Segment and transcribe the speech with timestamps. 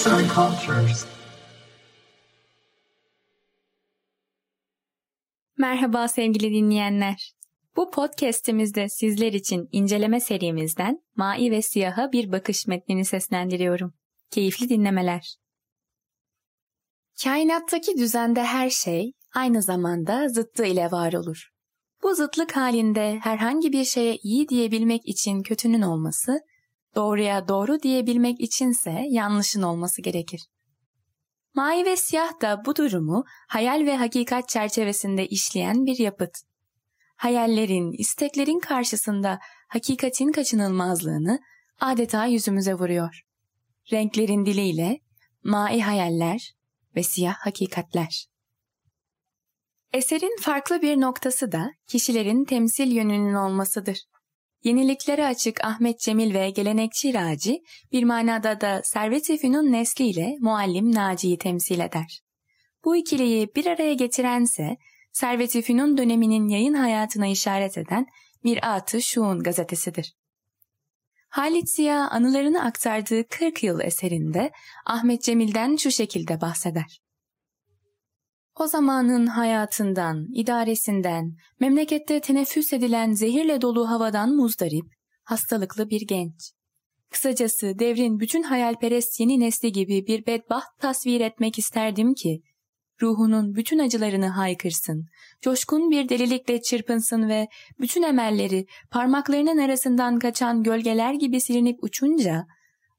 [0.00, 1.06] Arts and Cultures.
[5.58, 7.34] Merhaba sevgili dinleyenler.
[7.76, 13.94] Bu podcast'imizde sizler için inceleme serimizden Mai ve Siyah'a bir bakış metnini seslendiriyorum.
[14.30, 15.36] Keyifli dinlemeler.
[17.24, 21.48] Kainattaki düzende her şey aynı zamanda zıttı ile var olur.
[22.02, 26.40] Bu zıtlık halinde herhangi bir şeye iyi diyebilmek için kötünün olması,
[26.94, 30.40] doğruya doğru diyebilmek içinse yanlışın olması gerekir.
[31.54, 36.30] Mavi ve siyah da bu durumu hayal ve hakikat çerçevesinde işleyen bir yapıt.
[37.16, 39.38] Hayallerin, isteklerin karşısında
[39.68, 41.40] hakikatin kaçınılmazlığını
[41.80, 43.22] adeta yüzümüze vuruyor.
[43.92, 45.00] Renklerin diliyle
[45.44, 46.52] mai hayaller
[46.96, 48.26] ve siyah hakikatler.
[49.92, 53.98] Eserin farklı bir noktası da kişilerin temsil yönünün olmasıdır.
[54.64, 61.80] Yeniliklere açık Ahmet Cemil ve gelenekçi Raci bir manada da Servet-i nesliyle muallim Naci'yi temsil
[61.80, 62.20] eder.
[62.84, 64.76] Bu ikiliyi bir araya getirense
[65.12, 68.06] Servet-i döneminin yayın hayatına işaret eden
[68.44, 70.14] Mirat-ı Şuun gazetesidir.
[71.28, 74.50] Halit Ziya anılarını aktardığı 40 yıl eserinde
[74.86, 77.00] Ahmet Cemil'den şu şekilde bahseder.
[78.60, 84.84] O zamanın hayatından, idaresinden, memlekette teneffüs edilen zehirle dolu havadan muzdarip,
[85.24, 86.52] hastalıklı bir genç.
[87.10, 92.42] Kısacası devrin bütün hayalperest yeni nesli gibi bir bedbaht tasvir etmek isterdim ki,
[93.02, 95.06] ruhunun bütün acılarını haykırsın,
[95.42, 97.48] coşkun bir delilikle çırpınsın ve
[97.80, 102.46] bütün emelleri parmaklarının arasından kaçan gölgeler gibi silinip uçunca,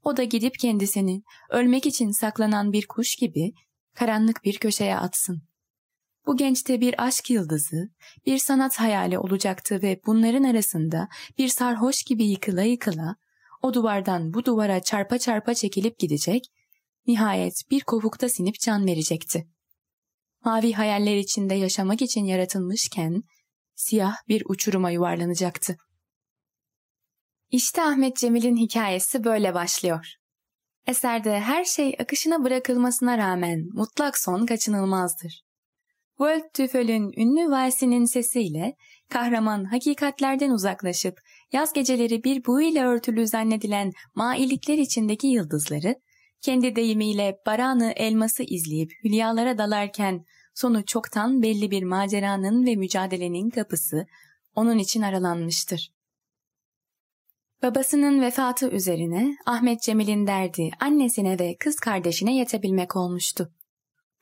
[0.04, 3.54] o da gidip kendisini ölmek için saklanan bir kuş gibi
[3.95, 5.51] karanlık bir köşeye atsın.
[6.25, 7.89] Bu gençte bir aşk yıldızı,
[8.25, 13.16] bir sanat hayali olacaktı ve bunların arasında bir sarhoş gibi yıkıla yıkıla,
[13.61, 16.44] o duvardan bu duvara çarpa çarpa çekilip gidecek,
[17.08, 19.47] nihayet bir kovukta sinip can verecekti.
[20.45, 23.23] Mavi hayaller içinde yaşamak için yaratılmışken,
[23.76, 25.77] siyah bir uçuruma yuvarlanacaktı.
[27.52, 30.14] İşte Ahmet Cemil'in hikayesi böyle başlıyor.
[30.87, 35.51] Eserde her şey akışına bırakılmasına rağmen mutlak son kaçınılmazdır.
[36.21, 38.76] Waldteuffel'ün ünlü valsinin sesiyle
[39.09, 41.20] kahraman hakikatlerden uzaklaşıp
[41.54, 45.95] yaz geceleri bir buğu ile örtülü zannedilen mailikler içindeki yıldızları,
[46.42, 54.05] kendi deyimiyle baranı elması izleyip hülyalara dalarken sonu çoktan belli bir maceranın ve mücadelenin kapısı
[54.55, 55.92] onun için aralanmıştır.
[57.64, 63.52] Babasının vefatı üzerine Ahmet Cemil'in derdi annesine ve kız kardeşine yetebilmek olmuştu.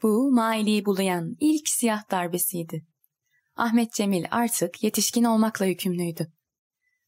[0.03, 2.85] Bu Maili'yi bulayan ilk siyah darbesiydi.
[3.55, 6.27] Ahmet Cemil artık yetişkin olmakla yükümlüydü.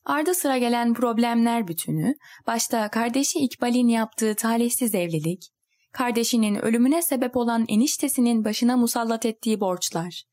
[0.06, 2.16] Ardı sıra gelen problemler bütünü,
[2.48, 5.44] başta kardeşi İkbal'in yaptığı talihsiz evlilik,
[5.92, 10.32] kardeşinin ölümüne sebep olan eniştesinin başına musallat ettiği borçlar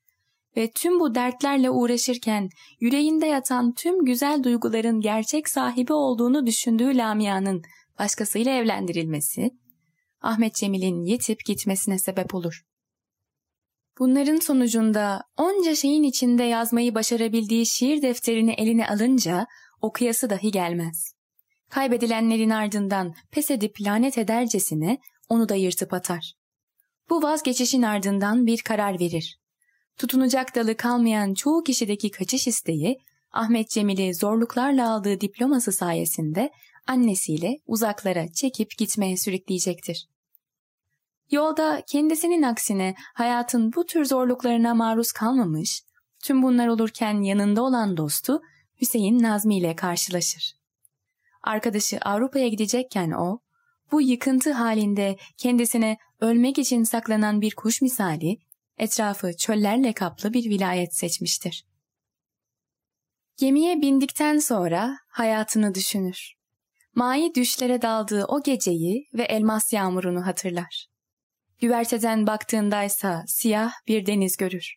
[0.57, 2.49] ve tüm bu dertlerle uğraşırken
[2.81, 7.63] yüreğinde yatan tüm güzel duyguların gerçek sahibi olduğunu düşündüğü Lamia'nın
[7.99, 9.51] başkasıyla evlendirilmesi,
[10.21, 12.63] Ahmet Cemil'in yetip gitmesine sebep olur.
[13.99, 19.47] Bunların sonucunda onca şeyin içinde yazmayı başarabildiği şiir defterini eline alınca
[19.81, 21.13] okuyası dahi gelmez.
[21.71, 24.99] Kaybedilenlerin ardından pes edip lanet edercesine
[25.29, 26.35] onu da yırtıp atar.
[27.11, 29.39] Bu vazgeçişin ardından bir karar verir.
[29.97, 32.99] Tutunacak dalı kalmayan çoğu kişideki kaçış isteği
[33.33, 36.51] Ahmet Cemil'i zorluklarla aldığı diploması sayesinde
[36.89, 40.09] annesiyle uzaklara çekip gitmeye sürükleyecektir.
[41.31, 45.83] Yolda kendisinin aksine hayatın bu tür zorluklarına maruz kalmamış,
[46.25, 48.43] tüm bunlar olurken yanında olan dostu
[48.81, 50.55] Hüseyin Nazmi ile karşılaşır.
[51.43, 53.39] Arkadaşı Avrupa'ya gidecekken o,
[53.93, 58.39] bu yıkıntı halinde kendisine ölmek için saklanan bir kuş misali,
[58.79, 61.65] etrafı çöllerle kaplı bir vilayet seçmiştir.
[63.37, 66.38] Gemiye bindikten sonra hayatını düşünür.
[66.95, 70.87] Mai düşlere daldığı o geceyi ve elmas yağmurunu hatırlar.
[71.61, 74.75] Güverteden baktığındaysa siyah bir deniz görür.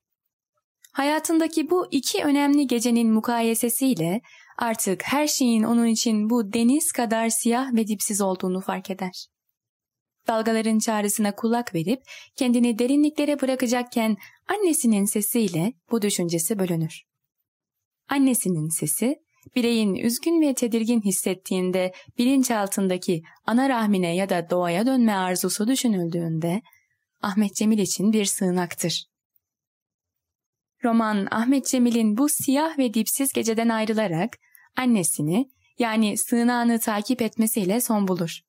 [0.92, 4.22] Hayatındaki bu iki önemli gecenin mukayesesiyle
[4.58, 9.28] artık her şeyin onun için bu deniz kadar siyah ve dipsiz olduğunu fark eder.
[10.28, 12.02] Dalgaların çağrısına kulak verip
[12.36, 14.18] kendini derinliklere bırakacakken
[14.48, 17.02] annesinin sesiyle bu düşüncesi bölünür.
[18.10, 19.16] Annesinin sesi
[19.56, 26.62] bireyin üzgün ve tedirgin hissettiğinde bilinçaltındaki ana rahmine ya da doğaya dönme arzusu düşünüldüğünde
[27.22, 29.06] Ahmet Cemil için bir sığınaktır.
[30.84, 34.38] Roman Ahmet Cemil'in bu siyah ve dipsiz geceden ayrılarak
[34.78, 35.50] annesini
[35.80, 38.40] yani sığınağını takip etmesiyle son bulur.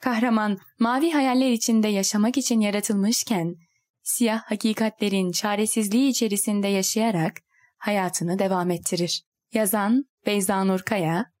[0.00, 3.54] Kahraman mavi hayaller içinde yaşamak için yaratılmışken,
[4.02, 7.32] siyah hakikatlerin çaresizliği içerisinde yaşayarak
[7.78, 9.27] hayatını devam ettirir.
[9.54, 11.32] Yazan Beyza Nur Kaya,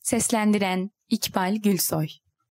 [0.00, 2.08] seslendiren İkbal Gülsoy